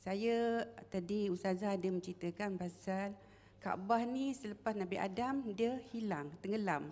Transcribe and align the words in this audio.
saya 0.00 0.64
tadi 0.88 1.28
Ustazah 1.28 1.76
ada 1.76 1.88
menceritakan 1.92 2.56
pasal 2.56 3.12
Kaabah 3.60 4.08
ni 4.08 4.32
selepas 4.32 4.72
Nabi 4.72 4.96
Adam 4.96 5.44
dia 5.52 5.76
hilang, 5.92 6.32
tenggelam. 6.40 6.88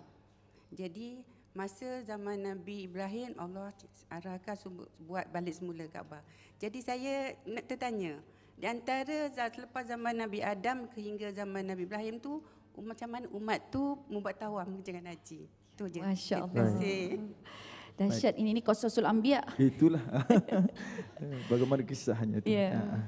Jadi 0.69 1.25
masa 1.57 2.05
zaman 2.05 2.37
Nabi 2.37 2.85
Ibrahim 2.85 3.33
Allah 3.41 3.73
arahkan 4.13 4.53
buat 5.01 5.25
balik 5.33 5.57
semula 5.57 5.89
Kaabah. 5.89 6.21
Jadi 6.61 6.85
saya 6.85 7.33
nak 7.49 7.65
tertanya, 7.65 8.21
di 8.53 8.69
antara 8.69 9.33
selepas 9.33 9.89
zaman 9.89 10.13
Nabi 10.13 10.45
Adam 10.45 10.85
hingga 10.93 11.33
zaman 11.33 11.65
Nabi 11.65 11.89
Ibrahim 11.89 12.21
tu 12.21 12.45
macam 12.77 13.09
mana 13.09 13.25
umat 13.33 13.59
tu 13.73 13.97
membuat 14.05 14.37
tawaf 14.37 14.69
dengan 14.85 15.09
haji? 15.09 15.49
Itu 15.49 15.89
je. 15.89 16.05
Masya-Allah. 16.05 16.53
Terima 16.53 16.63
kasih. 16.77 17.03
Dahsyat 17.99 18.39
ini 18.39 18.55
ni 18.55 18.61
qasasul 18.63 19.03
anbiya. 19.03 19.43
Itulah. 19.59 19.99
Bagaimana 21.51 21.83
kisahnya 21.83 22.39
tu. 22.39 22.47
Ya. 22.47 22.79
Ha, 22.79 22.83
ha. 22.83 22.99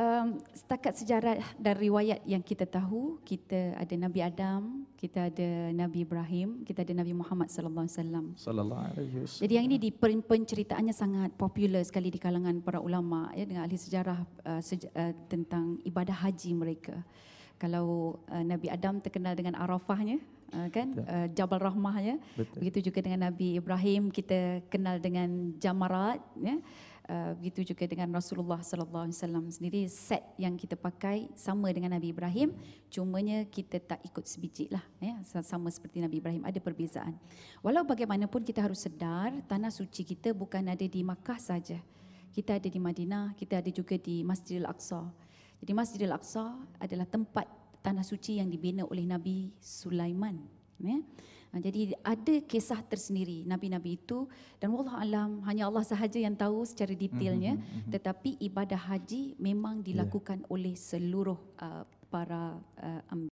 Um, 0.00 0.38
setakat 0.54 0.96
sejarah 0.96 1.42
dan 1.60 1.74
riwayat 1.76 2.24
yang 2.24 2.40
kita 2.40 2.64
tahu, 2.64 3.20
kita 3.26 3.74
ada 3.76 3.94
Nabi 3.98 4.22
Adam, 4.22 4.86
kita 4.96 5.28
ada 5.28 5.74
Nabi 5.76 6.06
Ibrahim, 6.06 6.62
kita 6.64 6.86
ada 6.86 6.94
Nabi 6.94 7.12
Muhammad 7.12 7.50
sallallahu 7.50 7.84
alaihi 7.84 7.98
wasallam. 7.98 8.26
Sallallahu 8.38 8.82
alaihi 8.86 9.16
wasallam. 9.20 9.42
Jadi 9.44 9.52
yang 9.58 9.66
ini 9.66 9.76
di 9.76 9.90
pen- 9.92 10.24
penceritaannya 10.24 10.94
sangat 10.94 11.30
popular 11.36 11.82
sekali 11.84 12.08
di 12.08 12.22
kalangan 12.22 12.62
para 12.64 12.80
ulama 12.80 13.28
ya 13.36 13.44
dengan 13.44 13.66
ahli 13.66 13.76
sejarah 13.76 14.24
uh, 14.46 14.62
seja- 14.62 14.88
uh, 14.94 15.12
tentang 15.26 15.76
ibadah 15.84 16.16
haji 16.16 16.50
mereka. 16.54 16.96
Kalau 17.60 18.16
uh, 18.32 18.40
Nabi 18.40 18.72
Adam 18.72 19.04
terkenal 19.04 19.36
dengan 19.36 19.52
Arafahnya, 19.60 20.16
uh, 20.56 20.68
kan 20.72 20.96
uh, 20.96 21.26
Jabal 21.30 21.60
Rahmahnya. 21.62 22.16
Betul. 22.34 22.56
Begitu 22.64 22.90
juga 22.90 23.04
dengan 23.04 23.30
Nabi 23.30 23.60
Ibrahim 23.60 24.08
kita 24.08 24.64
kenal 24.72 24.98
dengan 24.98 25.54
Jamarat 25.60 26.24
ya. 26.40 26.56
Uh, 27.10 27.34
begitu 27.42 27.74
juga 27.74 27.90
dengan 27.90 28.06
Rasulullah 28.14 28.62
sallallahu 28.62 29.10
alaihi 29.10 29.18
wasallam 29.18 29.44
sendiri 29.50 29.82
set 29.90 30.22
yang 30.38 30.54
kita 30.54 30.78
pakai 30.78 31.26
sama 31.34 31.66
dengan 31.74 31.98
Nabi 31.98 32.14
Ibrahim 32.14 32.54
cumanya 32.86 33.42
kita 33.50 33.82
tak 33.82 33.98
ikut 34.06 34.30
sebiji 34.30 34.70
lah 34.70 34.84
ya 35.02 35.18
sama 35.42 35.74
seperti 35.74 35.98
Nabi 35.98 36.22
Ibrahim 36.22 36.46
ada 36.46 36.62
perbezaan. 36.62 37.18
Walau 37.66 37.82
bagaimanapun 37.82 38.46
kita 38.46 38.62
harus 38.62 38.86
sedar 38.86 39.34
tanah 39.50 39.74
suci 39.74 40.06
kita 40.06 40.30
bukan 40.30 40.70
ada 40.70 40.86
di 40.86 41.02
Makkah 41.02 41.42
saja. 41.42 41.82
Kita 42.30 42.62
ada 42.62 42.68
di 42.70 42.78
Madinah, 42.78 43.34
kita 43.34 43.58
ada 43.58 43.70
juga 43.74 43.98
di 43.98 44.22
Masjidil 44.22 44.62
Aqsa. 44.70 45.02
Jadi 45.60 45.72
Masjidil 45.76 46.12
Aqsa 46.12 46.56
adalah 46.80 47.04
tempat 47.04 47.46
tanah 47.84 48.04
suci 48.04 48.40
yang 48.40 48.48
dibina 48.48 48.84
oleh 48.88 49.04
Nabi 49.04 49.52
Sulaiman 49.60 50.40
ya. 50.80 50.98
Ha, 51.50 51.58
Jadi 51.58 51.98
ada 52.06 52.34
kisah 52.46 52.78
tersendiri 52.86 53.42
nabi-nabi 53.42 53.98
itu 53.98 54.30
dan 54.62 54.70
wallah 54.70 55.02
alam 55.02 55.42
hanya 55.50 55.66
Allah 55.66 55.82
sahaja 55.82 56.14
yang 56.14 56.38
tahu 56.38 56.62
secara 56.62 56.94
detailnya. 56.94 57.58
Tetapi 57.90 58.38
ibadah 58.38 58.78
haji 58.78 59.34
memang 59.34 59.82
dilakukan 59.82 60.46
oleh 60.46 60.78
seluruh 60.78 61.36
uh, 61.58 61.82
para 62.06 62.54
uh, 62.78 63.02